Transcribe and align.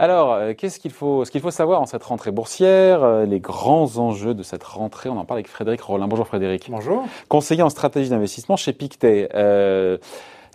Alors, 0.00 0.32
euh, 0.32 0.54
qu'est-ce 0.54 0.78
qu'il 0.78 0.90
faut, 0.90 1.24
ce 1.24 1.30
qu'il 1.30 1.40
faut 1.40 1.50
savoir 1.50 1.80
en 1.80 1.86
cette 1.86 2.02
rentrée 2.02 2.30
boursière, 2.30 3.02
euh, 3.02 3.24
les 3.24 3.40
grands 3.40 3.96
enjeux 3.96 4.34
de 4.34 4.42
cette 4.42 4.64
rentrée? 4.64 5.08
On 5.08 5.16
en 5.16 5.24
parle 5.24 5.38
avec 5.38 5.48
Frédéric 5.48 5.80
Rollin. 5.80 6.06
Bonjour 6.06 6.26
Frédéric. 6.26 6.68
Bonjour. 6.70 7.04
Conseiller 7.28 7.62
en 7.62 7.70
stratégie 7.70 8.10
d'investissement 8.10 8.56
chez 8.56 8.74
Pictet. 8.74 9.30
Euh, 9.34 9.96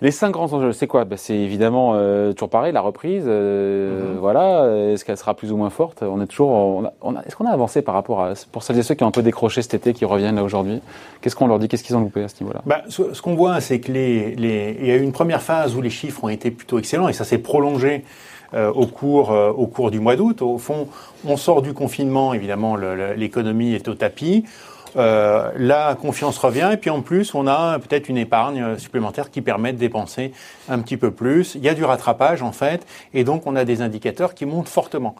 les 0.02 0.12
cinq 0.12 0.32
grands 0.32 0.52
enjeux, 0.54 0.74
c'est 0.74 0.88
quoi? 0.88 1.06
Bah, 1.06 1.16
C'est 1.18 1.36
évidemment 1.38 1.94
euh, 1.96 2.34
toujours 2.34 2.50
pareil, 2.50 2.74
la 2.74 2.82
reprise. 2.82 3.24
Euh, 3.28 4.14
Mhm. 4.14 4.20
Voilà. 4.20 4.68
Est-ce 4.92 5.06
qu'elle 5.06 5.18
sera 5.18 5.34
plus 5.36 5.52
ou 5.52 5.58
moins 5.58 5.70
forte? 5.70 6.02
On 6.04 6.22
est 6.22 6.26
toujours. 6.28 6.50
on 6.50 6.86
a- 6.86 6.94
on 7.02 7.16
a- 7.16 7.22
Est-ce 7.22 7.36
qu'on 7.36 7.46
a 7.46 7.52
avancé 7.52 7.82
par 7.82 7.94
rapport 7.96 8.22
à 8.22 8.34
pour 8.52 8.64
celles 8.64 8.78
et 8.80 8.84
ceux 8.84 8.96
qui 8.96 9.04
ont 9.04 9.08
un 9.08 9.12
peu 9.12 9.22
décroché 9.22 9.62
cet 9.62 9.74
été, 9.74 9.94
qui 9.94 10.04
reviennent 10.06 10.36
là 10.36 10.44
aujourd'hui? 10.44 10.82
Qu'est-ce 11.22 11.36
qu'on 11.36 11.48
leur 11.48 11.60
dit? 11.60 11.68
Qu'est-ce 11.68 11.84
qu'ils 11.84 11.96
ont 11.96 12.02
loupé 12.02 12.24
à 12.24 12.28
ce 12.28 12.42
niveau-là? 12.44 12.62
Bah, 12.66 12.82
ce 12.90 13.14
ce 13.14 13.22
qu'on 13.22 13.36
voit, 13.36 13.60
c'est 13.62 13.80
que 13.80 13.92
les, 13.92 14.36
les- 14.36 14.78
il 14.82 14.88
y 14.88 14.92
a 14.92 14.96
eu 14.96 15.02
une 15.02 15.12
première 15.14 15.42
phase 15.42 15.76
où 15.76 15.82
les 15.82 15.90
chiffres 15.90 16.24
ont 16.24 16.30
été 16.30 16.52
plutôt 16.52 16.78
excellents 16.80 17.08
et 17.08 17.14
ça 17.14 17.24
s'est 17.24 17.38
prolongé 17.38 18.04
euh, 18.54 18.72
au, 18.72 18.86
cours, 18.86 19.32
euh, 19.32 19.50
au 19.52 19.66
cours 19.68 19.92
du 19.92 20.00
mois 20.00 20.16
d'août. 20.16 20.42
Au 20.42 20.58
fond, 20.58 20.88
on 21.28 21.36
sort 21.36 21.62
du 21.62 21.74
confinement, 21.74 22.34
évidemment, 22.34 22.76
le- 22.76 22.96
le- 22.96 23.14
l'économie 23.14 23.74
est 23.74 23.88
au 23.88 23.96
tapis. 23.96 24.46
Euh, 24.98 25.52
la 25.58 25.96
confiance 26.00 26.38
revient 26.38 26.70
et 26.74 26.78
puis 26.78 26.90
en 26.90 27.02
plus, 27.02 27.34
on 27.36 27.48
a 27.48 27.80
peut-être 27.80 28.10
une 28.10 28.18
épargne 28.18 28.78
supplémentaire 28.78 29.30
qui 29.30 29.42
permet 29.42 29.74
de 29.74 29.78
dépenser 29.78 30.32
un 30.70 30.80
petit 30.80 30.98
peu 30.98 31.12
plus. 31.12 31.56
Il 31.56 31.64
y 31.64 31.70
a 31.70 31.74
du 31.74 31.84
rattrapage 31.84 32.42
en 32.42 32.52
fait 32.52 32.86
et 33.14 33.24
donc 33.24 33.44
on 33.46 33.56
a 33.56 33.66
des 33.66 33.82
indicateurs 33.82 34.34
qui 34.34 34.46
montent 34.46 34.70
fortement. 34.70 35.16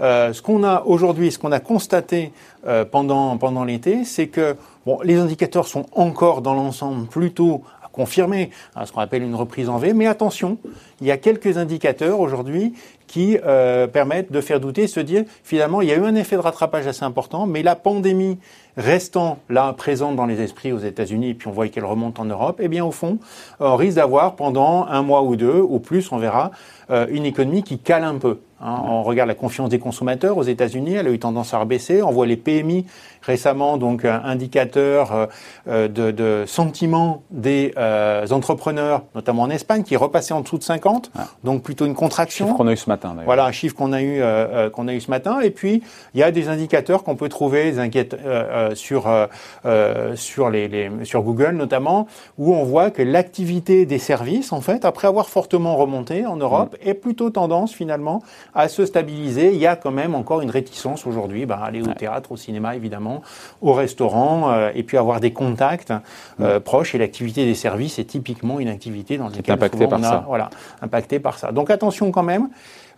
Euh, 0.00 0.32
ce 0.32 0.42
qu'on 0.42 0.62
a 0.62 0.82
aujourd'hui, 0.84 1.32
ce 1.32 1.38
qu'on 1.38 1.52
a 1.52 1.60
constaté 1.60 2.32
euh, 2.66 2.84
pendant, 2.84 3.36
pendant 3.38 3.64
l'été, 3.64 4.04
c'est 4.04 4.26
que 4.26 4.56
bon, 4.84 4.98
les 5.02 5.16
indicateurs 5.16 5.66
sont 5.66 5.86
encore 5.92 6.42
dans 6.42 6.54
l'ensemble 6.54 7.06
plutôt 7.06 7.62
à 7.82 7.88
confirmer 7.88 8.50
hein, 8.74 8.84
ce 8.84 8.92
qu'on 8.92 9.00
appelle 9.00 9.22
une 9.22 9.34
reprise 9.34 9.68
en 9.70 9.78
V, 9.78 9.94
mais 9.94 10.06
attention, 10.06 10.58
il 11.00 11.06
y 11.06 11.10
a 11.10 11.16
quelques 11.16 11.56
indicateurs 11.56 12.20
aujourd'hui 12.20 12.74
qui 13.06 13.38
euh, 13.44 13.86
permettent 13.86 14.32
de 14.32 14.40
faire 14.40 14.60
douter, 14.60 14.86
se 14.86 15.00
dire 15.00 15.24
finalement 15.42 15.80
il 15.82 15.88
y 15.88 15.92
a 15.92 15.96
eu 15.96 16.04
un 16.04 16.14
effet 16.14 16.36
de 16.36 16.40
rattrapage 16.40 16.86
assez 16.86 17.04
important, 17.04 17.46
mais 17.46 17.62
la 17.62 17.76
pandémie 17.76 18.38
restant 18.76 19.38
là 19.48 19.72
présente 19.72 20.16
dans 20.16 20.26
les 20.26 20.40
esprits 20.42 20.72
aux 20.72 20.78
États-Unis 20.78 21.30
et 21.30 21.34
puis 21.34 21.48
on 21.48 21.52
voit 21.52 21.68
qu'elle 21.68 21.84
remonte 21.86 22.20
en 22.20 22.24
Europe, 22.26 22.60
eh 22.62 22.68
bien 22.68 22.84
au 22.84 22.90
fond, 22.90 23.18
on 23.60 23.76
risque 23.76 23.96
d'avoir 23.96 24.36
pendant 24.36 24.86
un 24.86 25.02
mois 25.02 25.22
ou 25.22 25.36
deux, 25.36 25.60
ou 25.60 25.78
plus, 25.78 26.12
on 26.12 26.18
verra, 26.18 26.50
euh, 26.90 27.06
une 27.10 27.24
économie 27.24 27.62
qui 27.62 27.78
cale 27.78 28.04
un 28.04 28.16
peu. 28.16 28.40
hein. 28.60 28.82
On 28.84 29.02
regarde 29.02 29.28
la 29.28 29.34
confiance 29.34 29.70
des 29.70 29.78
consommateurs 29.78 30.36
aux 30.36 30.42
États-Unis, 30.42 30.94
elle 30.94 31.06
a 31.06 31.10
eu 31.10 31.18
tendance 31.18 31.54
à 31.54 31.58
rebaisser. 31.58 32.02
On 32.02 32.10
voit 32.10 32.26
les 32.26 32.36
PMI 32.36 32.84
récemment, 33.22 33.76
donc 33.76 34.04
un 34.04 34.22
indicateur 34.24 35.12
euh, 35.12 35.26
euh, 35.68 35.88
de, 35.88 36.10
de 36.10 36.44
sentiment 36.46 37.22
des 37.30 37.72
euh, 37.76 38.26
entrepreneurs, 38.30 39.02
notamment 39.14 39.42
en 39.42 39.50
Espagne, 39.50 39.82
qui 39.82 39.94
est 39.94 39.98
repassé 39.98 40.32
en 40.34 40.42
dessous 40.42 40.58
de 40.58 40.62
50, 40.62 41.10
donc 41.44 41.62
plutôt 41.62 41.86
une 41.86 41.94
contraction. 41.94 42.46
Chiffre 42.46 42.56
qu'on 42.58 42.68
a 42.68 42.72
eu 42.72 42.76
ce 42.76 42.88
matin. 42.96 43.08
d'ailleurs. 43.10 43.24
Voilà 43.26 43.44
un 43.46 43.52
chiffre 43.52 43.74
qu'on 43.74 43.92
a 43.92 44.02
eu 44.02 44.20
euh, 44.20 44.24
euh, 44.24 44.70
qu'on 44.70 44.88
a 44.88 44.94
eu 44.94 45.00
ce 45.00 45.10
matin. 45.10 45.40
Et 45.40 45.50
puis 45.50 45.82
il 46.14 46.20
y 46.20 46.22
a 46.22 46.30
des 46.30 46.48
indicateurs 46.48 47.02
qu'on 47.04 47.16
peut 47.16 47.28
trouver, 47.28 47.70
des 47.72 47.78
inquiètes 47.78 48.14
euh, 48.24 48.74
sur 48.74 49.06
euh, 49.06 50.16
sur 50.16 50.50
les, 50.50 50.68
les- 50.68 50.90
sur 51.04 51.22
Google 51.22 51.52
notamment, 51.56 52.06
où 52.38 52.54
on 52.54 52.64
voit 52.64 52.90
que 52.90 53.02
l'activité 53.02 53.86
des 53.86 53.98
services, 53.98 54.52
en 54.52 54.60
fait, 54.60 54.84
après 54.84 55.08
avoir 55.08 55.28
fortement 55.28 55.76
remonté 55.76 56.26
en 56.26 56.36
Europe, 56.36 56.76
est 56.82 56.94
plutôt 56.94 57.30
tendance 57.30 57.72
finalement 57.72 58.22
à 58.54 58.68
se 58.68 58.84
stabiliser. 58.86 59.52
Il 59.52 59.58
y 59.58 59.66
a 59.66 59.76
quand 59.76 59.90
même 59.90 60.14
encore 60.14 60.40
une 60.40 60.50
réticence 60.50 61.06
aujourd'hui, 61.06 61.46
bah, 61.46 61.60
aller 61.64 61.82
au 61.82 61.92
théâtre, 61.94 62.32
au 62.32 62.36
cinéma 62.36 62.76
évidemment, 62.76 63.22
au 63.60 63.72
restaurant, 63.72 64.52
et 64.74 64.82
puis 64.82 64.96
avoir 64.96 65.20
des 65.20 65.32
contacts 65.32 65.92
euh, 66.40 66.60
proches. 66.60 66.94
Et 66.94 66.98
l'activité 66.98 67.44
des 67.44 67.54
services 67.54 67.98
est 67.98 68.04
typiquement 68.04 68.60
une 68.60 68.68
activité 68.68 69.18
dans 69.18 69.28
laquelle 69.28 69.54
impactée 69.54 69.78
souvent 69.78 69.90
par 69.90 70.00
on 70.00 70.02
a- 70.04 70.08
ça. 70.10 70.24
voilà, 70.26 70.50
impacté 70.82 71.18
par 71.18 71.38
ça. 71.38 71.52
Donc 71.52 71.70
attention 71.70 72.10
quand 72.10 72.22
même, 72.22 72.48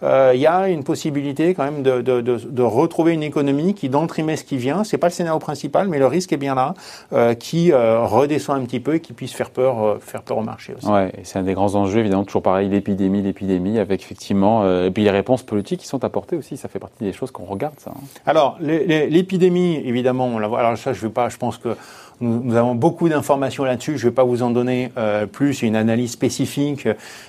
il 0.03 0.39
y 0.41 0.47
a 0.47 0.69
une 0.69 0.85
possibilité 0.85 1.55
quand 1.55 1.65
même 1.65 1.83
de, 1.83 2.01
de, 2.01 2.21
de, 2.21 2.37
de 2.37 2.63
retrouver 2.63 3.13
une 3.15 3.23
économie 3.23 3.75
qui, 3.75 3.89
dans 3.89 4.03
le 4.03 4.09
trimestre 4.09 4.47
qui 4.47 4.57
vient, 4.57 4.85
c'est 4.85 4.99
pas 4.99 5.09
le 5.09 5.13
scénario 5.13 5.39
principal, 5.39 5.89
mais 5.89 5.99
le 5.99 6.07
risque 6.07 6.33
est 6.33 6.37
bien 6.37 6.55
là, 6.55 6.75
euh, 7.13 7.35
qui 7.35 7.73
euh, 7.73 8.05
redescend 8.05 8.61
un 8.61 8.65
petit 8.65 8.81
peu 8.81 8.95
et 8.95 9.01
qui 9.01 9.13
puisse 9.13 9.33
faire 9.33 9.51
peur, 9.51 9.83
euh, 9.83 9.99
faire 10.01 10.23
peur 10.23 10.39
au 10.39 10.43
marché 10.43 10.75
aussi. 10.77 10.87
Ouais, 10.87 11.13
c'est 11.25 11.39
un 11.39 11.43
des 11.43 11.55
grands 11.55 11.75
enjeux, 11.75 11.99
évidemment, 12.01 12.25
toujours 12.25 12.43
pareil, 12.43 12.69
l'épidémie, 12.69 13.23
l'épidémie, 13.23 13.79
avec 13.79 14.03
effectivement, 14.03 14.63
euh, 14.63 14.87
et 14.87 14.91
puis 14.91 15.03
les 15.03 15.11
réponses 15.11 15.43
politiques 15.43 15.81
qui 15.81 15.87
sont 15.89 16.05
apportées 16.05 16.37
aussi, 16.37 16.57
ça 16.57 16.69
fait 16.69 16.79
partie 16.79 17.03
des 17.03 17.13
choses 17.13 17.31
qu'on 17.31 17.45
regarde, 17.45 17.75
ça. 17.79 17.91
hein. 17.95 18.01
Alors, 18.25 18.57
l'épidémie, 18.61 19.77
évidemment, 19.85 20.27
on 20.27 20.39
la 20.39 20.49
voit. 20.49 20.61
Alors 20.61 20.77
ça, 20.79 20.93
je 20.93 21.01
vais 21.01 21.13
pas. 21.13 21.29
Je 21.29 21.37
pense 21.37 21.59
que 21.59 21.77
nous, 22.21 22.41
nous 22.43 22.57
avons 22.57 22.75
beaucoup 22.75 23.09
d'informations 23.09 23.65
là-dessus. 23.65 23.99
Je 23.99 24.09
vais 24.09 24.15
pas 24.15 24.25
vous 24.25 24.43
en 24.43 24.51
donner 24.51 24.91
euh, 24.97 25.27
plus. 25.27 25.63
Une 25.63 25.77
analyse 25.77 26.13
spécifique 26.13 26.87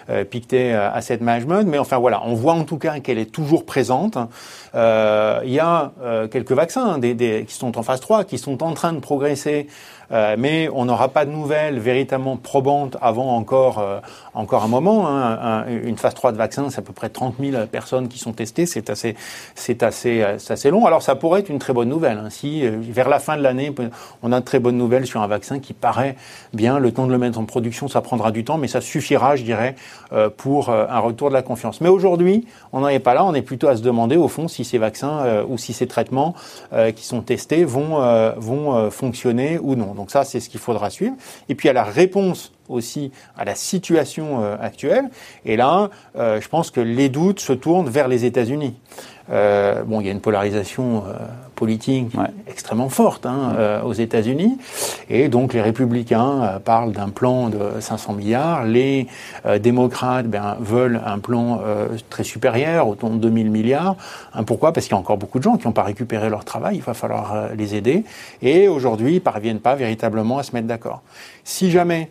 euh, 0.09 0.23
euh, 0.53 0.89
Asset 0.94 1.17
Management, 1.22 1.63
mais 1.67 1.77
enfin 1.79 1.97
voilà, 1.97 2.22
on 2.25 2.33
voit 2.33 2.53
en 2.53 2.63
tout 2.63 2.77
cas 2.77 2.99
qu'elle 2.99 3.17
est 3.19 3.31
toujours 3.31 3.66
présente. 3.66 4.17
Euh, 4.75 5.41
Il 5.45 5.51
y 5.51 5.59
a 5.59 5.91
euh, 6.01 6.28
quelques 6.28 6.51
vaccins 6.51 6.85
hein, 6.94 6.97
des, 6.97 7.13
des- 7.13 7.45
qui 7.47 7.53
sont 7.55 7.78
en 7.78 7.83
phase 7.83 7.99
3, 7.99 8.23
qui 8.23 8.38
sont 8.38 8.63
en 8.63 8.73
train 8.73 8.94
de 8.94 8.99
progresser. 8.99 9.67
Euh, 10.12 10.36
mais 10.40 10.70
on 10.74 10.86
n'aura 10.86 11.09
pas 11.09 11.25
de 11.25 11.31
nouvelles 11.31 11.80
véritablement 11.80 12.36
probantes 12.38 12.97
avant 13.02 13.36
encore, 13.36 13.80
euh, 13.80 14.00
encore 14.34 14.64
un 14.64 14.68
moment. 14.68 15.08
hein. 15.08 15.40
Un- 15.42 15.66
une 15.84 15.97
phase 15.97 16.14
3 16.16 16.31
de 16.31 16.38
vaccin, 16.38 16.70
c'est 16.70 16.80
à 16.80 16.81
peu 16.81 16.94
près 16.94 17.09
30 17.09 17.36
000 17.40 17.66
personnes 17.68 18.08
qui 18.08 18.18
sont 18.18 18.34
testées. 18.34 18.66
C'est 18.66 18.90
assez, 18.90 19.16
c'est 19.56 19.84
assez, 19.84 20.25
c'est 20.40 20.53
assez 20.53 20.72
long. 20.72 20.86
Alors 20.86 21.02
ça 21.03 21.16
pourrait 21.16 21.42
être 21.42 21.50
une 21.50 21.59
très 21.59 21.74
bonne 21.74 21.90
nouvelle. 21.90 22.18
hein. 22.18 22.30
Si 22.30 22.66
euh, 22.66 22.78
vers 22.81 23.08
la 23.09 23.20
fin 23.20 23.38
de 23.38 23.42
l'année, 23.44 23.74
on 24.24 24.31
a 24.31 24.40
de 24.40 24.46
très 24.46 24.59
bonnes 24.59 24.78
nouvelles 24.78 25.06
sur 25.06 25.22
un 25.22 25.28
vaccin 25.28 25.59
qui 25.59 25.74
paraît 25.74 26.16
bien, 26.53 26.80
le 26.80 26.91
temps 26.91 27.06
de 27.06 27.12
le 27.12 27.18
mettre 27.18 27.38
en 27.40 27.46
production, 27.46 27.88
ça 27.88 28.02
prendra 28.02 28.31
du 28.31 28.44
temps, 28.44 28.58
mais 28.58 28.68
ça 28.68 28.81
suffira, 28.81 29.36
je 29.36 29.44
dirais, 29.44 29.76
euh, 30.14 30.30
pour 30.36 30.70
un 30.70 31.00
retour 31.00 31.30
de 31.30 31.34
la 31.36 31.41
confiance. 31.44 31.81
Mais 31.81 31.90
aujourd'hui, 31.90 32.46
on 32.74 32.80
n'en 32.80 32.88
est 32.88 33.00
pas 33.00 33.14
là. 33.14 33.24
On 33.26 33.34
est 33.34 33.41
plutôt 33.41 33.68
à 33.68 33.76
se 33.76 33.81
demander, 33.84 34.16
au 34.18 34.28
fond, 34.28 34.47
si 34.47 34.64
ces 34.64 34.78
vaccins 34.78 35.44
ou 35.47 35.58
si 35.58 35.74
ces 35.74 35.88
traitements 35.88 36.34
qui 36.96 37.06
sont 37.06 37.22
testés 37.22 37.64
vont, 37.66 38.00
vont 38.38 38.90
fonctionner 38.91 39.59
ou 39.62 39.76
non. 39.76 39.96
Donc 39.99 40.11
ça, 40.11 40.23
c'est 40.23 40.39
ce 40.39 40.47
qu'il 40.49 40.61
faudra 40.61 40.89
suivre. 40.89 41.17
Et 41.49 41.55
puis 41.55 41.67
à 41.67 41.73
la 41.73 41.83
réponse 41.83 42.53
aussi 42.69 43.12
à 43.38 43.46
la 43.46 43.56
situation 43.56 44.44
euh, 44.44 44.56
actuelle. 44.62 45.09
Et 45.46 45.57
là, 45.57 45.90
euh, 46.18 46.40
je 46.40 46.47
pense 46.47 46.72
que 46.72 46.81
les 46.81 47.09
doutes 47.09 47.40
se 47.40 47.53
tournent 47.53 47.90
vers 47.90 48.07
les 48.07 48.25
États-Unis. 48.25 48.75
Euh, 49.31 49.84
bon, 49.84 50.02
il 50.02 50.07
y 50.07 50.09
a 50.09 50.12
une 50.12 50.22
polarisation 50.22 51.03
euh, 51.08 51.13
politique 51.56 52.08
Ouais. 52.18 52.25
extrêmement 52.47 52.90
forte 52.90 53.25
hein, 53.28 53.53
euh, 53.58 53.81
aux 53.84 53.94
États-Unis, 53.94 54.58
et 55.09 55.28
donc 55.28 55.53
les 55.53 55.62
républicains 55.62 56.41
euh, 56.41 56.59
parlent 56.59 56.94
d'un 56.94 57.09
plan 57.09 57.50
de 57.50 57.79
500 57.79 58.13
milliards, 58.13 58.63
les 58.63 59.08
euh, 59.46 59.59
démocrates 59.59 60.25
ben, 60.28 60.58
veulent 60.59 61.00
un 61.06 61.19
plan 61.19 61.62
euh, 61.63 61.90
très 62.09 62.24
supérieur, 62.24 62.88
autour 62.88 63.09
de 63.12 63.18
2000 63.18 63.52
milliards. 63.52 63.97
Hein, 64.34 64.44
pourquoi? 64.44 64.74
Parce 64.74 64.88
qu'il 64.88 64.94
y 64.94 64.97
a 64.97 65.00
encore 65.00 65.18
beaucoup 65.18 65.38
de 65.38 65.44
gens 65.44 65.58
qui 65.58 65.68
n'ont 65.68 65.74
pas 65.74 65.84
récupéré 65.84 66.29
leur 66.29 66.44
travail, 66.44 66.78
il 66.78 66.81
va 66.81 66.96
falloir 66.96 67.35
euh, 67.35 67.47
les 67.56 67.75
aider, 67.75 68.06
et 68.41 68.68
aujourd'hui 68.68 69.16
ils 69.16 69.22
parviennent 69.22 69.59
pas 69.59 69.75
véritablement 69.75 70.40
à 70.40 70.44
se 70.44 70.53
mettre 70.53 70.68
d'accord. 70.68 71.03
Si 71.44 71.69
jamais 71.69 72.09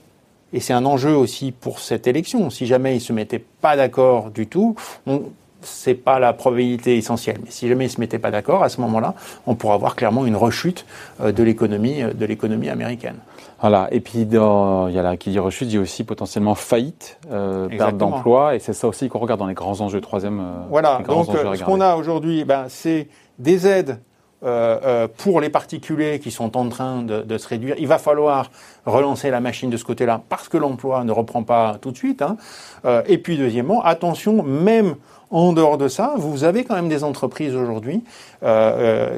et 0.52 0.60
c'est 0.60 0.72
un 0.72 0.84
enjeu 0.84 1.14
aussi 1.14 1.52
pour 1.52 1.78
cette 1.80 2.06
élection. 2.06 2.50
Si 2.50 2.66
jamais 2.66 2.96
ils 2.96 3.00
se 3.00 3.12
mettaient 3.12 3.44
pas 3.60 3.76
d'accord 3.76 4.30
du 4.30 4.46
tout, 4.46 4.76
on, 5.06 5.22
c'est 5.60 5.94
pas 5.94 6.18
la 6.18 6.32
probabilité 6.32 6.96
essentielle. 6.96 7.38
Mais 7.44 7.50
si 7.50 7.68
jamais 7.68 7.86
ils 7.86 7.90
se 7.90 8.00
mettaient 8.00 8.18
pas 8.18 8.30
d'accord, 8.30 8.62
à 8.62 8.68
ce 8.68 8.80
moment-là, 8.80 9.14
on 9.46 9.54
pourra 9.54 9.74
avoir 9.74 9.96
clairement 9.96 10.24
une 10.24 10.36
rechute 10.36 10.86
euh, 11.20 11.32
de 11.32 11.42
l'économie, 11.42 12.02
euh, 12.02 12.12
de 12.12 12.24
l'économie 12.26 12.68
américaine. 12.68 13.16
Voilà. 13.60 13.88
Et 13.90 14.00
puis, 14.00 14.24
dans, 14.24 14.86
il 14.86 14.94
y 14.94 14.98
a 14.98 15.02
la 15.02 15.16
qui 15.16 15.30
dit 15.30 15.38
rechute, 15.40 15.74
a 15.74 15.80
aussi 15.80 16.04
potentiellement 16.04 16.54
faillite, 16.54 17.18
euh, 17.32 17.68
perte 17.68 17.96
d'emploi, 17.96 18.54
et 18.54 18.60
c'est 18.60 18.72
ça 18.72 18.86
aussi 18.86 19.08
qu'on 19.08 19.18
regarde 19.18 19.40
dans 19.40 19.48
les 19.48 19.54
grands 19.54 19.80
enjeux. 19.80 20.00
Troisième. 20.00 20.38
euh, 20.38 20.66
Voilà. 20.70 21.00
Donc, 21.06 21.26
ce 21.26 21.64
qu'on 21.64 21.80
a 21.80 21.96
aujourd'hui, 21.96 22.44
ben, 22.44 22.66
c'est 22.68 23.08
des 23.38 23.66
aides. 23.66 23.98
Euh, 24.44 24.78
euh, 24.84 25.08
pour 25.16 25.40
les 25.40 25.50
particuliers 25.50 26.20
qui 26.20 26.30
sont 26.30 26.56
en 26.56 26.68
train 26.68 27.02
de, 27.02 27.38
se 27.38 27.48
réduire, 27.48 27.74
il 27.78 27.88
va 27.88 27.98
falloir 27.98 28.50
relancer 28.86 29.30
la 29.30 29.40
machine 29.40 29.68
de 29.68 29.76
ce 29.76 29.84
côté-là 29.84 30.20
parce 30.28 30.48
que 30.48 30.56
l'emploi 30.56 31.02
ne 31.02 31.10
reprend 31.10 31.42
pas 31.42 31.76
tout 31.80 31.90
de 31.90 31.96
suite. 31.96 32.22
hein. 32.22 32.36
Euh, 32.84 33.02
et 33.06 33.18
puis 33.18 33.36
deuxièmement, 33.36 33.82
attention, 33.82 34.44
même 34.44 34.94
en 35.30 35.52
dehors 35.52 35.76
de 35.76 35.88
ça, 35.88 36.14
vous 36.16 36.44
avez 36.44 36.64
quand 36.64 36.76
même 36.76 36.88
des 36.88 37.04
entreprises 37.04 37.54
aujourd'hui 37.54 38.02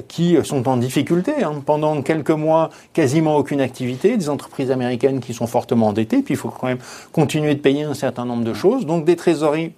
qui 0.09 0.37
sont 0.43 0.67
en 0.67 0.77
difficulté. 0.77 1.45
hein. 1.45 1.63
Pendant 1.65 2.03
quelques 2.03 2.31
mois, 2.31 2.71
quasiment 2.95 3.37
aucune 3.37 3.61
activité. 3.61 4.17
Des 4.17 4.29
entreprises 4.29 4.73
américaines 4.73 5.21
qui 5.21 5.35
sont 5.35 5.47
fortement 5.47 5.89
endettées. 5.89 6.23
Puis 6.23 6.35
il 6.35 6.37
faut 6.37 6.49
quand 6.49 6.67
même 6.67 6.81
continuer 7.13 7.55
de 7.55 7.61
payer 7.61 7.85
un 7.85 7.95
certain 7.95 8.25
nombre 8.25 8.43
de 8.43 8.55
choses. 8.55 8.87
Donc 8.87 9.05
des 9.05 9.15
trésoreries 9.15 9.73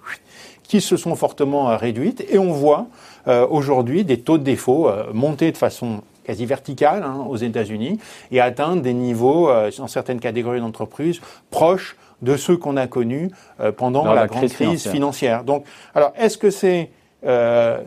qui 0.63 0.81
se 0.81 0.97
sont 0.97 1.15
fortement 1.15 1.69
euh, 1.69 1.77
réduites. 1.77 2.25
Et 2.29 2.37
on 2.37 2.51
voit 2.51 2.87
euh, 3.27 3.47
aujourd'hui 3.49 4.03
des 4.03 4.19
taux 4.19 4.37
de 4.37 4.43
défaut 4.43 4.87
euh, 4.87 5.05
monter 5.13 5.51
de 5.51 5.57
façon 5.57 6.01
quasi 6.23 6.45
verticale 6.45 7.03
hein, 7.03 7.25
aux 7.29 7.35
États-Unis 7.35 7.99
et 8.31 8.39
atteindre 8.39 8.81
des 8.81 8.93
niveaux, 8.93 9.49
euh, 9.49 9.71
dans 9.77 9.87
certaines 9.87 10.19
catégories 10.19 10.61
d'entreprises, 10.61 11.19
proches 11.51 11.97
de 12.21 12.37
ceux 12.37 12.55
qu'on 12.55 12.77
a 12.77 12.87
connus 12.87 13.29
euh, 13.59 13.73
pendant 13.73 14.05
la, 14.05 14.15
la 14.15 14.27
grande 14.27 14.39
crise 14.43 14.53
financière. 14.53 14.93
financière. 14.93 15.43
Donc, 15.43 15.65
alors, 15.93 16.13
est-ce 16.17 16.37
que 16.37 16.49
c'est 16.49 16.89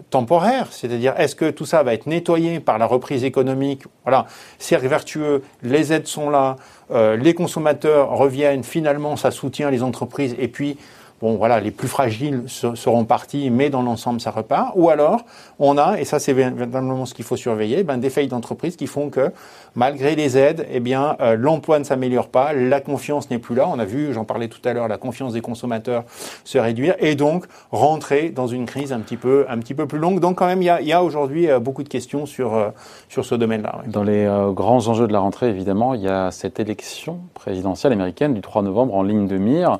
temporaire, 0.08 0.68
c'est-à-dire 0.70 1.12
est-ce 1.18 1.34
que 1.36 1.50
tout 1.50 1.66
ça 1.66 1.82
va 1.82 1.92
être 1.92 2.06
nettoyé 2.06 2.58
par 2.58 2.78
la 2.78 2.86
reprise 2.86 3.22
économique? 3.22 3.82
Voilà, 4.02 4.24
cercle 4.58 4.86
vertueux, 4.86 5.42
les 5.62 5.92
aides 5.92 6.06
sont 6.06 6.30
là, 6.30 6.56
les 6.90 7.34
consommateurs 7.34 8.16
reviennent, 8.16 8.64
finalement 8.64 9.14
ça 9.16 9.30
soutient 9.30 9.70
les 9.70 9.82
entreprises 9.82 10.34
et 10.38 10.48
puis 10.48 10.78
bon 11.20 11.36
voilà, 11.36 11.60
les 11.60 11.70
plus 11.70 11.88
fragiles 11.88 12.44
seront 12.46 13.04
partis, 13.04 13.50
mais 13.50 13.70
dans 13.70 13.82
l'ensemble 13.82 14.20
ça 14.20 14.30
repart. 14.30 14.72
Ou 14.74 14.90
alors 14.90 15.24
on 15.58 15.78
a, 15.78 15.98
et 15.98 16.04
ça 16.04 16.18
c'est 16.18 16.32
véritablement 16.32 17.06
ce 17.06 17.14
qu'il 17.14 17.24
faut 17.24 17.36
surveiller, 17.36 17.82
ben, 17.84 17.98
des 17.98 18.10
failles 18.10 18.28
d'entreprise 18.28 18.76
qui 18.76 18.86
font 18.86 19.08
que 19.08 19.32
malgré 19.74 20.14
les 20.14 20.36
aides, 20.36 20.66
eh 20.70 20.80
bien 20.80 21.16
euh, 21.20 21.36
l'emploi 21.36 21.78
ne 21.78 21.84
s'améliore 21.84 22.28
pas, 22.28 22.52
la 22.52 22.80
confiance 22.80 23.30
n'est 23.30 23.38
plus 23.38 23.54
là. 23.54 23.68
On 23.68 23.78
a 23.78 23.84
vu, 23.84 24.12
j'en 24.12 24.24
parlais 24.24 24.48
tout 24.48 24.60
à 24.64 24.72
l'heure, 24.72 24.88
la 24.88 24.98
confiance 24.98 25.32
des 25.32 25.40
consommateurs 25.40 26.04
se 26.44 26.58
réduire 26.58 26.94
et 26.98 27.14
donc 27.14 27.46
rentrer 27.72 28.30
dans 28.30 28.46
une 28.46 28.66
crise 28.66 28.92
un 28.92 29.00
petit 29.00 29.16
peu 29.16 29.46
un 29.48 29.58
petit 29.58 29.74
peu 29.74 29.86
plus 29.86 29.98
longue. 29.98 30.20
Donc 30.20 30.38
quand 30.38 30.46
même 30.46 30.62
il 30.62 30.66
y 30.66 30.92
a, 30.92 30.98
a 30.98 31.02
aujourd'hui 31.02 31.48
euh, 31.48 31.58
beaucoup 31.60 31.82
de 31.82 31.88
questions 31.88 32.26
sur 32.26 32.54
euh, 32.54 32.68
sur 33.08 33.24
ce 33.24 33.34
domaine-là. 33.34 33.82
Dans 33.86 34.02
les 34.02 34.26
grands 34.52 34.88
enjeux 34.88 35.06
de 35.06 35.12
la 35.12 35.20
rentrée, 35.20 35.48
évidemment, 35.48 35.94
il 35.94 36.02
y 36.02 36.08
a 36.08 36.30
cette 36.30 36.60
élection 36.60 37.20
présidentielle 37.34 37.92
américaine 37.92 38.34
du 38.34 38.40
3 38.40 38.62
novembre 38.62 38.94
en 38.94 39.02
ligne 39.02 39.26
de 39.26 39.38
mire. 39.38 39.78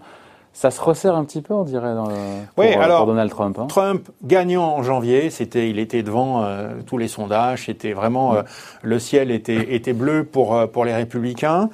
Ça 0.56 0.70
se 0.70 0.81
resserre 0.81 1.14
un 1.14 1.25
petit 1.26 1.43
peu, 1.43 1.53
on 1.53 1.64
dirait, 1.64 1.94
dans 1.94 2.06
pour, 2.06 2.14
oui, 2.56 2.69
alors, 2.69 3.05
Donald 3.05 3.31
Trump. 3.31 3.58
Hein. 3.58 3.67
Trump 3.67 4.08
gagnant 4.25 4.64
en 4.64 4.82
janvier, 4.82 5.29
c'était, 5.29 5.69
il 5.69 5.79
était 5.79 6.03
devant 6.03 6.44
euh, 6.44 6.70
tous 6.87 6.97
les 6.97 7.08
sondages, 7.08 7.67
c'était 7.67 7.93
vraiment 7.93 8.37
euh, 8.37 8.43
le 8.81 8.99
ciel 8.99 9.31
était, 9.31 9.75
était 9.75 9.93
bleu 9.93 10.25
pour 10.25 10.55
euh, 10.55 10.67
pour 10.67 10.87
les 10.87 10.94
républicains. 10.94 11.69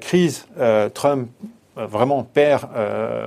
crise, 0.00 0.46
Trump 0.94 1.28
vraiment 1.76 2.22
perd 2.22 2.66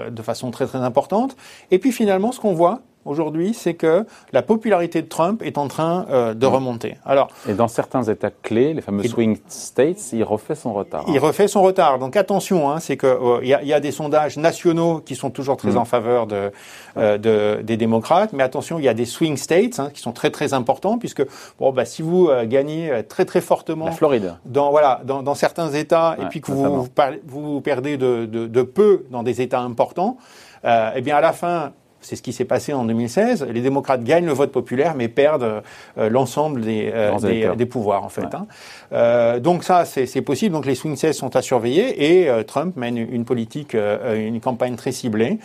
de 0.09 0.21
façon 0.23 0.49
très 0.49 0.65
très 0.65 0.79
importante. 0.79 1.37
Et 1.69 1.77
puis 1.77 1.91
finalement, 1.91 2.31
ce 2.31 2.39
qu'on 2.39 2.53
voit, 2.53 2.79
aujourd'hui, 3.05 3.53
c'est 3.53 3.75
que 3.75 4.05
la 4.33 4.41
popularité 4.41 5.01
de 5.01 5.07
Trump 5.07 5.41
est 5.43 5.57
en 5.57 5.67
train 5.67 6.05
euh, 6.09 6.33
de 6.33 6.45
remonter. 6.45 6.97
Alors, 7.05 7.29
et 7.47 7.53
dans 7.53 7.67
certains 7.67 8.03
États 8.03 8.31
clés, 8.31 8.73
les 8.73 8.81
fameux 8.81 9.03
swing 9.03 9.37
states, 9.47 10.11
il 10.11 10.23
refait 10.23 10.55
son 10.55 10.73
retard. 10.73 11.05
Il 11.07 11.19
refait 11.19 11.47
son 11.47 11.61
retard. 11.61 11.99
Donc 11.99 12.15
attention, 12.15 12.69
hein, 12.69 12.79
c'est 12.79 12.97
que 12.97 13.07
euh, 13.07 13.39
il 13.43 13.47
y, 13.47 13.73
a 13.73 13.79
des 13.79 13.91
sondages 13.91 14.37
nationaux 14.37 14.99
qui 14.99 15.15
sont 15.15 15.29
toujours 15.29 15.57
très 15.57 15.71
mm. 15.71 15.77
en 15.77 15.85
faveur 15.85 16.27
de, 16.27 16.51
euh, 16.97 17.17
de, 17.17 17.61
des 17.61 17.77
démocrates, 17.77 18.33
mais 18.33 18.43
attention, 18.43 18.79
il 18.79 18.85
y 18.85 18.89
a 18.89 18.93
des 18.93 19.05
swing 19.05 19.37
states 19.37 19.79
hein, 19.79 19.89
qui 19.93 20.01
sont 20.01 20.11
très 20.11 20.31
très 20.31 20.53
importants 20.53 20.97
puisque 20.97 21.23
bon, 21.59 21.71
bah, 21.71 21.85
si 21.85 22.01
vous 22.01 22.29
gagnez 22.45 23.03
très 23.07 23.25
très 23.25 23.41
fortement, 23.41 23.85
la 23.85 23.91
Floride, 23.91 24.35
dans 24.45 24.71
voilà, 24.71 25.01
dans, 25.05 25.21
dans 25.21 25.35
certains 25.35 25.69
États, 25.69 26.17
et 26.21 26.25
puis 26.25 26.41
que 26.41 26.51
vous, 26.51 26.63
vous, 26.65 26.89
vous, 27.25 27.61
perdez 27.61 27.97
de, 27.97 28.25
de, 28.25 28.47
de, 28.47 28.61
peu 28.63 29.05
dans 29.11 29.23
des 29.23 29.41
États 29.41 29.61
importants, 29.61 30.17
eh 30.63 31.01
bien 31.01 31.15
à 31.15 31.21
la 31.21 31.33
fin 31.33 31.73
c'est 32.05 32.15
ce 32.15 32.21
qui 32.21 32.33
s'est 32.33 32.45
passé 32.45 32.71
en 32.71 32.85
2016. 32.85 33.47
Les 33.51 33.61
démocrates 33.61 34.03
gagnent 34.03 34.27
le 34.27 34.33
vote 34.33 34.51
populaire, 34.51 34.93
mais 34.95 35.07
perdent 35.07 35.63
euh, 35.97 36.09
l'ensemble 36.09 36.61
des, 36.61 36.91
euh, 36.93 37.55
des, 37.55 37.65
pouvoirs, 37.65 38.03
en 38.03 38.09
fait. 38.09 38.33
Hein. 38.35 38.45
Euh, 38.93 39.39
donc 39.39 39.63
ça, 39.63 39.85
c'est 39.85 40.21
possible. 40.21 40.53
Donc 40.53 40.67
les 40.67 40.75
swing 40.75 40.95
states 40.95 41.15
sont 41.15 41.35
à 41.35 41.41
surveiller 41.41 42.21
et 42.21 42.43
Trump 42.45 42.75
mène 42.75 42.97
une 42.97 43.25
politique, 43.25 43.75
une 43.75 44.39
campagne 44.39 44.75
très 44.75 44.91
ciblée. 44.91 45.39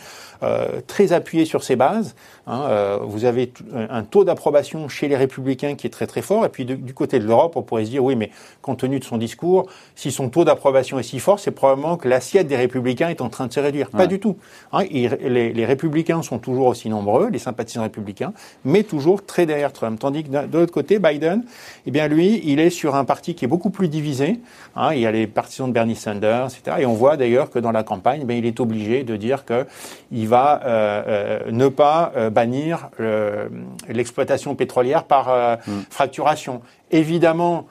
Très 0.87 1.13
appuyé 1.13 1.45
sur 1.45 1.63
ses 1.63 1.75
bases. 1.75 2.15
Hein, 2.47 2.97
vous 3.03 3.25
avez 3.25 3.53
un 3.73 4.03
taux 4.03 4.23
d'approbation 4.23 4.89
chez 4.89 5.07
les 5.07 5.15
républicains 5.15 5.75
qui 5.75 5.85
est 5.85 5.91
très 5.91 6.07
très 6.07 6.21
fort. 6.21 6.45
Et 6.45 6.49
puis 6.49 6.65
du 6.65 6.93
côté 6.93 7.19
de 7.19 7.25
l'Europe, 7.25 7.53
on 7.55 7.61
pourrait 7.61 7.85
se 7.85 7.91
dire 7.91 8.03
oui, 8.03 8.15
mais 8.15 8.31
compte 8.61 8.79
tenu 8.79 8.99
de 8.99 9.03
son 9.03 9.17
discours, 9.17 9.67
si 9.95 10.11
son 10.11 10.29
taux 10.29 10.43
d'approbation 10.43 10.97
est 10.97 11.03
si 11.03 11.19
fort, 11.19 11.39
c'est 11.39 11.51
probablement 11.51 11.97
que 11.97 12.07
l'assiette 12.07 12.47
des 12.47 12.55
républicains 12.55 13.09
est 13.09 13.21
en 13.21 13.29
train 13.29 13.47
de 13.47 13.53
se 13.53 13.59
réduire. 13.59 13.89
Pas 13.89 14.07
du 14.07 14.19
tout. 14.19 14.37
Hein, 14.71 14.83
les, 14.91 15.53
les, 15.53 15.65
républicains 15.65 16.21
sont 16.23 16.39
toujours 16.39 16.50
aussi 16.59 16.89
nombreux, 16.89 17.29
les 17.29 17.39
sympathisants 17.39 17.83
républicains, 17.83 18.33
mais 18.65 18.83
toujours 18.83 19.25
très 19.25 19.45
derrière 19.45 19.73
Trump. 19.73 19.99
Tandis 19.99 20.23
que 20.23 20.29
de 20.29 20.57
l'autre 20.57 20.73
côté, 20.73 20.99
Biden, 20.99 21.43
eh 21.85 21.91
bien 21.91 22.07
lui, 22.07 22.41
il 22.43 22.59
est 22.59 22.69
sur 22.69 22.95
un 22.95 23.05
parti 23.05 23.35
qui 23.35 23.45
est 23.45 23.47
beaucoup 23.47 23.69
plus 23.69 23.87
divisé. 23.87 24.39
Hein, 24.75 24.93
il 24.93 25.01
y 25.01 25.05
a 25.05 25.11
les 25.11 25.27
partisans 25.27 25.67
de 25.67 25.73
Bernie 25.73 25.95
Sanders, 25.95 26.47
etc. 26.47 26.77
Et 26.79 26.85
on 26.85 26.93
voit 26.93 27.17
d'ailleurs 27.17 27.49
que 27.49 27.59
dans 27.59 27.71
la 27.71 27.83
campagne, 27.83 28.25
eh 28.27 28.37
il 28.37 28.45
est 28.45 28.59
obligé 28.59 29.03
de 29.03 29.15
dire 29.15 29.43
qu'il 29.45 30.27
va 30.27 30.61
euh, 30.63 31.03
euh, 31.07 31.51
ne 31.51 31.67
pas 31.67 32.11
euh, 32.15 32.29
bannir 32.29 32.89
l'exploitation 33.87 34.55
pétrolière 34.55 35.03
par 35.03 35.59
mm. 35.67 35.71
fracturation. 35.89 36.61
Évidemment, 36.91 37.67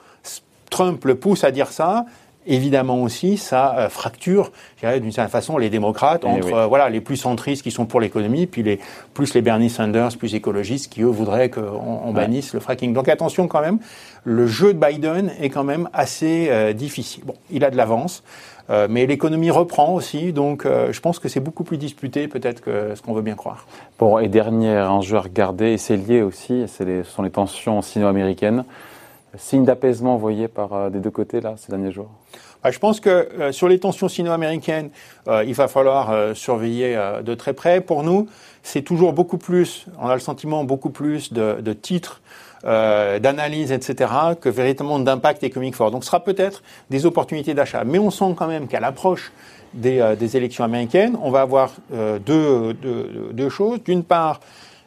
Trump 0.69 1.03
le 1.05 1.15
pousse 1.15 1.43
à 1.43 1.51
dire 1.51 1.67
ça, 1.67 2.05
évidemment 2.45 3.01
aussi, 3.01 3.37
ça 3.37 3.87
fracture, 3.89 4.51
d'une 4.81 5.11
certaine 5.11 5.31
façon, 5.31 5.57
les 5.57 5.69
démocrates 5.69 6.23
eh 6.25 6.27
entre 6.27 6.67
voilà 6.67 6.89
les 6.89 7.01
plus 7.01 7.17
centristes 7.17 7.61
qui 7.63 7.71
sont 7.71 7.85
pour 7.85 7.99
l'économie, 7.99 8.47
puis 8.47 8.63
les 8.63 8.79
plus 9.13 9.33
les 9.33 9.41
Bernie 9.41 9.69
Sanders, 9.69 10.17
plus 10.17 10.35
écologistes, 10.35 10.91
qui 10.91 11.01
eux 11.01 11.07
voudraient 11.07 11.49
qu'on 11.49 12.11
bannisse 12.13 12.53
le 12.53 12.59
fracking. 12.59 12.93
Donc 12.93 13.09
attention 13.09 13.47
quand 13.47 13.61
même, 13.61 13.79
le 14.23 14.47
jeu 14.47 14.73
de 14.73 14.79
Biden 14.79 15.31
est 15.39 15.49
quand 15.49 15.63
même 15.63 15.89
assez 15.93 16.73
difficile. 16.73 17.23
Bon, 17.25 17.35
il 17.51 17.63
a 17.63 17.69
de 17.69 17.77
l'avance. 17.77 18.23
Euh, 18.71 18.87
mais 18.89 19.05
l'économie 19.05 19.51
reprend 19.51 19.93
aussi, 19.93 20.31
donc 20.31 20.65
euh, 20.65 20.93
je 20.93 21.01
pense 21.01 21.19
que 21.19 21.27
c'est 21.27 21.39
beaucoup 21.41 21.63
plus 21.63 21.77
disputé 21.77 22.27
peut-être 22.27 22.61
que 22.61 22.95
ce 22.95 23.01
qu'on 23.01 23.13
veut 23.13 23.21
bien 23.21 23.35
croire. 23.35 23.65
Bon, 23.99 24.17
et 24.17 24.29
dernier 24.29 24.77
enjeu 24.79 25.17
à 25.17 25.21
regarder, 25.21 25.71
et 25.73 25.77
c'est 25.77 25.97
lié 25.97 26.21
aussi, 26.21 26.65
ce 26.67 27.03
sont 27.03 27.21
les 27.21 27.31
tensions 27.31 27.81
sino-américaines. 27.81 28.63
Signe 29.37 29.65
d'apaisement 29.65 30.15
envoyé 30.15 30.47
par 30.47 30.73
euh, 30.73 30.89
des 30.89 30.99
deux 30.99 31.09
côtés 31.09 31.41
là 31.41 31.55
ces 31.57 31.71
derniers 31.71 31.91
jours 31.91 32.09
bah, 32.63 32.71
je 32.71 32.79
pense 32.79 32.99
que 32.99 33.51
sur 33.51 33.67
les 33.67 33.79
tensions 33.79 34.07
sino-américaines, 34.07 34.89
il 35.27 35.53
va 35.53 35.67
falloir 35.67 36.35
surveiller 36.35 36.95
de 37.23 37.33
très 37.33 37.53
près. 37.53 37.81
Pour 37.81 38.03
nous, 38.03 38.27
c'est 38.63 38.81
toujours 38.81 39.13
beaucoup 39.13 39.37
plus, 39.37 39.85
on 39.99 40.07
a 40.07 40.13
le 40.13 40.19
sentiment 40.19 40.63
beaucoup 40.63 40.89
plus 40.89 41.33
de, 41.33 41.73
titres 41.73 42.21
euh, 42.65 43.19
d'analyse, 43.19 43.71
etc., 43.71 44.11
que 44.39 44.49
véritablement 44.49 44.99
d'impact 44.99 45.43
économique 45.43 45.75
fort. 45.75 45.91
Donc 45.91 46.03
ce 46.03 46.07
sera 46.07 46.23
peut-être 46.23 46.61
des 46.89 47.05
opportunités 47.05 47.53
d'achat. 47.53 47.83
Mais 47.83 47.99
on 47.99 48.11
sent 48.11 48.35
quand 48.37 48.47
même 48.47 48.67
qu'à 48.67 48.79
l'approche 48.79 49.31
des, 49.73 49.99
euh, 49.99 50.15
élections 50.15 50.63
américaines, 50.63 51.17
on 51.21 51.31
va 51.31 51.41
avoir 51.41 51.71
euh, 51.93 52.19
deux, 52.19 53.49
choses. 53.49 53.83
D'une 53.83 54.03
part, 54.03 54.39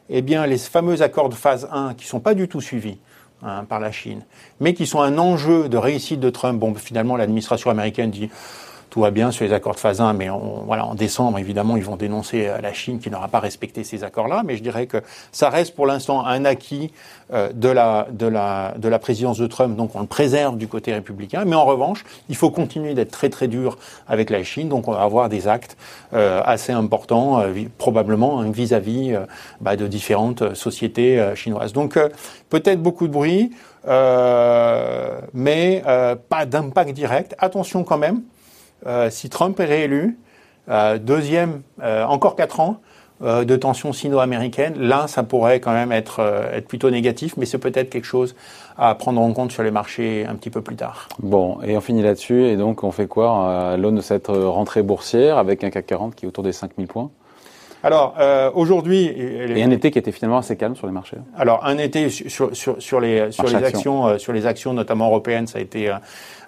eh 0.09 0.21
bien, 0.21 0.45
les 0.45 0.57
fameux 0.57 1.01
accords 1.01 1.29
de 1.29 1.35
phase 1.35 1.67
1 1.71 1.95
qui 1.95 2.05
sont 2.05 2.19
pas 2.19 2.33
du 2.33 2.47
tout 2.47 2.61
suivis. 2.61 2.97
Hein, 3.47 3.63
par 3.69 3.79
la 3.79 3.91
Chine, 3.91 4.23
mais 4.59 4.73
qui 4.73 4.87
sont 4.87 5.01
un 5.01 5.19
enjeu 5.19 5.69
de 5.69 5.77
réussite 5.77 6.19
de 6.19 6.31
Trump. 6.31 6.59
Bon, 6.59 6.73
finalement, 6.73 7.15
l'administration 7.15 7.69
américaine 7.69 8.09
dit 8.09 8.31
tout 8.95 9.01
va 9.01 9.11
bien 9.11 9.29
sur 9.31 9.43
les 9.43 9.51
accords 9.51 9.75
de 9.75 9.79
phase 9.81 9.99
1, 9.99 10.13
mais 10.13 10.29
voilà, 10.65 10.85
en 10.85 10.95
décembre, 10.95 11.37
évidemment, 11.37 11.75
ils 11.75 11.83
vont 11.83 11.97
dénoncer 11.97 12.49
la 12.61 12.71
Chine 12.71 12.99
qui 12.99 13.09
n'aura 13.09 13.27
pas 13.27 13.41
respecté 13.41 13.83
ces 13.83 14.05
accords-là. 14.05 14.43
Mais 14.45 14.55
je 14.55 14.63
dirais 14.63 14.87
que 14.87 15.03
ça 15.33 15.49
reste 15.49 15.75
pour 15.75 15.85
l'instant 15.85 16.25
un 16.25 16.45
acquis 16.45 16.93
euh, 17.33 17.51
de, 17.53 17.67
la, 17.67 18.07
de, 18.09 18.25
la, 18.25 18.73
de 18.77 18.87
la 18.87 18.97
présidence 18.97 19.37
de 19.37 19.47
Trump, 19.47 19.75
donc 19.75 19.95
on 19.95 19.99
le 19.99 20.05
préserve 20.05 20.55
du 20.55 20.69
côté 20.69 20.93
républicain. 20.93 21.43
Mais 21.45 21.57
en 21.57 21.65
revanche, 21.65 22.05
il 22.29 22.37
faut 22.37 22.51
continuer 22.51 22.93
d'être 22.93 23.11
très 23.11 23.27
très 23.27 23.49
dur 23.49 23.77
avec 24.07 24.29
la 24.29 24.41
Chine, 24.43 24.69
donc 24.69 24.87
on 24.87 24.93
va 24.93 25.01
avoir 25.01 25.27
des 25.27 25.49
actes 25.49 25.75
euh, 26.13 26.41
assez 26.45 26.71
importants, 26.71 27.41
euh, 27.41 27.53
probablement 27.77 28.39
hein, 28.39 28.49
vis-à-vis 28.49 29.17
bah, 29.59 29.75
de 29.75 29.87
différentes 29.87 30.55
sociétés 30.55 31.33
chinoises. 31.35 31.73
Donc 31.73 31.99
peut-être 32.49 32.81
beaucoup 32.81 33.09
de 33.09 33.11
bruit, 33.11 33.51
mais 35.33 35.83
pas 36.29 36.45
d'impact 36.45 36.93
direct. 36.93 37.35
Attention 37.39 37.83
quand 37.83 37.97
même, 37.97 38.21
euh, 38.21 38.34
si 39.09 39.29
Trump 39.29 39.59
est 39.59 39.65
réélu, 39.65 40.17
euh, 40.69 40.97
deuxième, 40.97 41.61
euh, 41.83 42.03
encore 42.05 42.35
quatre 42.35 42.59
ans 42.59 42.81
de 43.21 43.55
tension 43.55 43.93
sino-américaine, 43.93 44.73
là, 44.77 45.07
ça 45.07 45.23
pourrait 45.23 45.61
quand 45.61 45.71
même 45.71 45.93
être, 45.93 46.19
être 46.51 46.67
plutôt 46.67 46.89
négatif, 46.89 47.35
mais 47.37 47.45
c'est 47.45 47.57
peut-être 47.57 47.89
quelque 47.89 48.05
chose 48.05 48.35
à 48.77 48.93
prendre 48.93 49.21
en 49.21 49.31
compte 49.31 49.53
sur 49.53 49.63
les 49.63 49.71
marchés 49.71 50.25
un 50.27 50.35
petit 50.35 50.49
peu 50.49 50.61
plus 50.61 50.75
tard. 50.75 51.07
Bon, 51.19 51.59
et 51.63 51.77
on 51.77 51.81
finit 51.81 52.03
là-dessus, 52.03 52.43
et 52.43 52.57
donc 52.57 52.83
on 52.83 52.91
fait 52.91 53.07
quoi? 53.07 53.71
À 53.71 53.77
l'aune 53.77 53.95
de 53.95 54.01
cette 54.01 54.27
rentrée 54.27 54.83
boursière 54.83 55.37
avec 55.37 55.63
un 55.63 55.69
CAC 55.69 55.85
40 55.85 56.15
qui 56.15 56.25
est 56.25 56.27
autour 56.27 56.43
des 56.43 56.51
5000 56.51 56.87
points 56.87 57.09
alors 57.85 58.15
aujourd'hui, 58.55 59.05
et 59.05 59.63
un 59.63 59.71
été 59.71 59.91
qui 59.91 59.99
était 59.99 60.11
finalement 60.11 60.39
assez 60.39 60.55
calme 60.57 60.75
sur 60.75 60.87
les 60.87 60.93
marchés. 60.93 61.17
Alors 61.37 61.65
un 61.65 61.77
été 61.77 62.09
sur, 62.09 62.55
sur, 62.55 62.81
sur 62.81 62.99
les 62.99 63.31
sur 63.31 63.47
les 63.47 63.55
actions, 63.55 64.17
sur 64.17 64.33
les 64.33 64.45
actions 64.45 64.73
notamment 64.73 65.07
européennes, 65.07 65.47
ça 65.47 65.59
a 65.59 65.61
été 65.61 65.91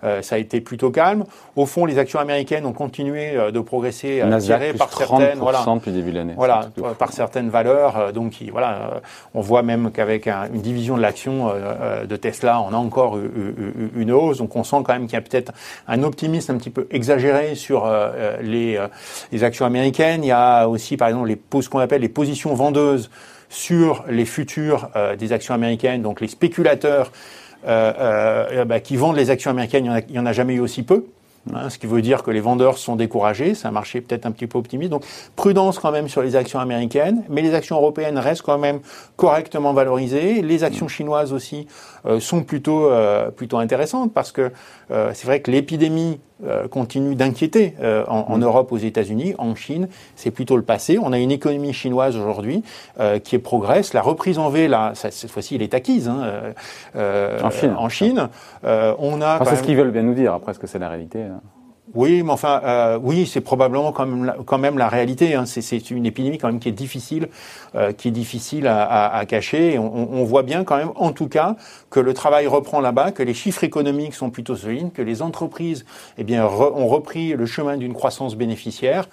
euh, 0.04 0.22
ça 0.22 0.36
a 0.36 0.38
été 0.38 0.62
plutôt 0.62 0.92
calme. 0.92 1.26
Au 1.56 1.66
fond, 1.66 1.86
les 1.86 1.98
actions 1.98 2.20
américaines 2.20 2.66
ont 2.66 2.74
continué 2.74 3.36
euh, 3.36 3.52
de 3.52 3.60
progresser, 3.60 4.22
euh, 4.22 4.40
tirées 4.40 4.74
par 4.74 4.92
certaines, 4.94 5.40
voilà, 5.40 5.64
depuis 5.66 5.92
début 5.92 6.12
de 6.12 6.18
l'année. 6.18 6.34
Voilà, 6.36 6.70
par 6.98 7.12
certaines 7.12 7.50
valeurs. 7.50 8.14
donc, 8.14 8.44
voilà, 8.52 9.02
on 9.34 9.42
voit 9.42 9.64
même 9.64 9.92
qu'avec 9.92 10.28
une 10.28 10.62
division 10.62 10.98
de 10.98 11.02
l'action 11.02 11.52
de 12.08 12.16
Tesla, 12.16 12.62
on 12.62 12.74
a 12.74 12.78
encore 12.78 13.18
une 13.96 14.12
hausse. 14.12 14.38
Donc, 14.38 14.56
on 14.56 14.64
sent 14.64 14.78
quand 14.84 14.94
même 14.94 15.06
qu'il 15.06 15.14
y 15.14 15.18
a 15.18 15.22
peut-être 15.22 15.52
un 15.88 16.04
optimisme 16.04 16.54
un 16.54 16.58
petit 16.58 16.70
peu 16.70 16.88
exagéré 16.92 17.56
sur 17.56 17.90
les, 18.42 18.80
les 19.32 19.44
actions 19.44 19.66
américaines. 19.66 20.24
Il 20.24 20.28
y 20.28 20.32
a 20.32 20.68
aussi, 20.68 20.98
par 20.98 21.08
exemple, 21.10 21.27
les 21.28 21.40
ce 21.62 21.70
qu'on 21.70 21.80
appelle 21.80 22.02
les 22.02 22.10
positions 22.10 22.54
vendeuses 22.54 23.10
sur 23.50 24.04
les 24.10 24.26
futurs 24.26 24.90
des 25.18 25.32
actions 25.32 25.54
américaines, 25.54 26.02
donc 26.02 26.20
les 26.20 26.28
spéculateurs 26.28 27.12
euh, 27.66 27.94
euh, 28.52 28.66
bah, 28.66 28.80
qui 28.80 28.96
vendent 28.98 29.16
les 29.16 29.30
actions 29.30 29.52
américaines, 29.52 30.04
il 30.08 30.14
n'y 30.14 30.20
en, 30.20 30.26
a 30.26 30.34
jamais 30.34 30.56
eu 30.56 30.60
aussi 30.60 30.84
peu. 30.84 31.06
Hein, 31.54 31.70
ce 31.70 31.78
qui 31.78 31.88
veut 31.88 32.02
dire 32.02 32.24
que 32.24 32.32
les 32.32 32.40
vendeurs 32.40 32.78
sont 32.78 32.96
découragés, 32.96 33.54
c'est 33.54 33.68
un 33.68 33.72
marché 33.72 34.02
peut-être 34.02 34.26
un 34.26 34.32
petit 34.32 34.48
peu 34.48 34.58
optimiste. 34.58 34.92
Donc 34.92 35.04
prudence 35.36 35.80
quand 35.80 35.92
même 35.92 36.08
sur 36.08 36.22
les 36.22 36.36
actions 36.36 36.60
américaines, 36.60 37.24
mais 37.30 37.42
les 37.42 37.54
actions 37.54 37.78
européennes 37.78 38.18
restent 38.18 38.42
quand 38.42 38.58
même 38.58 38.80
correctement 39.16 39.74
valorisées. 39.74 40.42
Les 40.42 40.64
actions 40.64 40.88
chinoises 40.88 41.34
aussi 41.34 41.68
euh, 42.06 42.20
sont 42.20 42.44
plutôt 42.44 42.92
euh, 42.92 43.32
plutôt 43.32 43.58
intéressantes 43.58 44.14
parce 44.14 44.32
que 44.32 44.52
euh, 44.92 45.12
c'est 45.14 45.26
vrai 45.26 45.42
que 45.42 45.52
l'épidémie 45.52 46.20
continue 46.70 47.16
d'inquiéter 47.16 47.74
en, 48.08 48.38
mm. 48.38 48.44
Europe, 48.44 48.72
aux 48.72 48.78
États-Unis, 48.78 49.36
en 49.38 49.56
Chine, 49.56 49.88
c'est 50.16 50.32
plutôt 50.32 50.56
le 50.56 50.64
passé. 50.64 51.00
On 51.02 51.12
a 51.14 51.20
une 51.20 51.32
économie 51.32 51.74
chinoise 51.74 52.16
aujourd'hui 52.16 52.64
qui 53.24 53.38
progresse. 53.40 53.94
La 53.94 54.02
reprise 54.02 54.38
en 54.38 54.50
V, 54.50 54.68
là, 54.68 54.92
cette 54.94 55.32
fois-ci, 55.32 55.56
elle 55.56 55.62
est 55.62 55.74
acquise 55.74 56.08
hein, 56.08 56.54
en 56.96 57.50
Chine. 57.50 57.76
En 57.78 57.90
Chine, 57.90 58.30
on 58.64 59.22
a. 59.22 59.44
c'est 59.46 59.56
ce 59.58 59.64
qu'ils 59.64 59.78
veulent 59.78 59.92
bien 59.92 60.04
nous 60.04 60.14
dire. 60.14 60.34
Après, 60.34 60.52
est-ce 60.52 60.60
que 60.60 60.68
c'est 60.68 60.80
la 60.80 60.90
réalité 60.90 61.22
hein? 61.22 61.42
Oui, 61.98 62.22
mais 62.22 62.32
enfin, 62.32 62.62
euh, 62.64 63.00
oui, 63.02 63.26
c'est 63.26 63.42
probablement 63.42 63.92
quand 63.92 64.06
même 64.06 64.24
la, 64.26 64.38
quand 64.46 64.60
même 64.60 64.78
la 64.78 64.88
réalité. 64.88 65.34
Hein. 65.34 65.48
C'est 65.48 65.90
une 65.90 66.06
épidémie 66.06 66.38
quand 66.38 66.48
même 66.48 66.60
qui 66.60 66.70
est 66.70 66.72
difficile, 66.72 67.28
euh, 67.74 67.92
qui 67.92 68.10
est 68.10 68.12
difficile 68.12 68.68
à, 68.68 69.26
cacher. 69.28 69.80
On, 69.80 70.14
on, 70.14 70.24
voit 70.24 70.44
bien 70.44 70.64
quand 70.64 70.78
même, 70.78 70.92
en 70.94 71.12
tout 71.12 71.28
cas, 71.28 71.56
que 71.90 72.00
le 72.00 72.14
travail 72.14 72.46
reprend 72.46 72.82
là-bas, 72.82 73.12
que 73.14 73.24
les 73.24 73.34
chiffres 73.34 73.64
économiques 73.64 74.14
sont 74.14 74.30
plutôt 74.30 74.56
solides, 74.56 74.94
que 74.94 75.02
les 75.02 75.24
entreprises, 75.24 75.86
eh 76.20 76.24
bien, 76.24 76.46
ont 76.46 76.88
repris 76.88 77.34
le 77.34 77.48
chemin 77.48 77.78
d'une 77.78 77.96
croissance 77.96 78.36
bénéficiaire. 78.36 79.10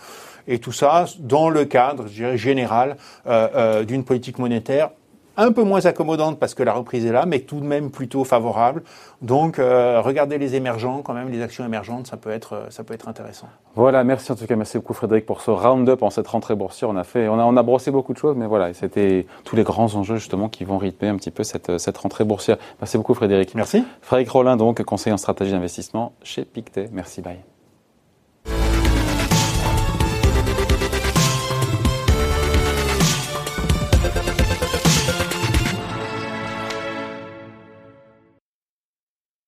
Et 0.47 0.59
tout 0.59 0.73
ça 0.73 1.07
dans 1.21 1.49
le 1.49 1.65
cadre, 1.65 2.07
je 2.07 2.13
dirais, 2.13 2.37
général 2.37 2.99
euh 3.27 3.85
d'une 3.87 4.05
politique 4.05 4.39
monétaire 4.39 4.91
un 5.37 5.53
peu 5.53 5.63
moins 5.63 5.85
accommodante 5.87 6.39
parce 6.39 6.55
que 6.55 6.63
la 6.63 6.73
reprise 6.73 7.05
est 7.07 7.13
là, 7.13 7.27
mais 7.27 7.41
tout 7.41 7.61
de 7.61 7.65
même 7.65 7.91
plutôt 7.91 8.25
favorable. 8.25 8.83
Donc, 9.23 9.59
euh, 9.59 10.01
regardez 10.01 10.39
les 10.39 10.55
émergents, 10.55 11.03
quand 11.03 11.15
même, 11.15 11.31
les 11.31 11.43
actions 11.43 11.65
émergentes, 11.65 12.07
ça 12.07 12.17
peut 12.17 12.31
être, 12.31 12.53
euh, 12.55 12.67
ça 12.71 12.85
peut 12.85 12.95
être 12.95 13.09
intéressant. 13.09 13.49
Voilà, 13.75 14.05
merci 14.05 14.31
en 14.33 14.37
tout 14.37 14.47
cas, 14.47 14.57
merci 14.57 14.79
beaucoup 14.79 14.95
Frédéric 14.95 15.27
pour 15.27 15.41
ce 15.41 15.51
round-up 15.51 16.03
en 16.03 16.11
cette 16.11 16.29
rentrée 16.29 16.55
boursière. 16.55 16.91
On 16.91 16.97
a 16.97 17.05
fait, 17.05 17.29
on 17.29 17.39
a, 17.39 17.45
on 17.45 17.57
a 17.57 17.63
brossé 17.63 17.91
beaucoup 17.91 18.13
de 18.13 18.19
choses, 18.19 18.37
mais 18.37 18.47
voilà, 18.47 18.73
c'était 18.75 19.27
tous 19.45 19.57
les 19.57 19.65
grands 19.65 19.95
enjeux 19.95 20.17
justement 20.17 20.49
qui 20.49 20.65
vont 20.65 20.79
rythmer 20.79 21.09
un 21.09 21.17
petit 21.17 21.31
peu 21.31 21.45
cette, 21.45 21.79
cette 21.79 21.99
rentrée 21.99 22.25
boursière. 22.25 22.57
Merci 22.81 22.97
beaucoup 22.99 23.15
Frédéric. 23.15 23.55
Merci. 23.55 23.85
Frédéric 24.03 24.31
Rollin, 24.31 24.57
donc 24.57 24.83
conseiller 24.83 25.15
en 25.15 25.19
stratégie 25.19 25.53
d'investissement 25.53 26.13
chez 26.23 26.45
Pictet. 26.45 26.89
Merci, 26.93 27.21
bye. 27.23 27.54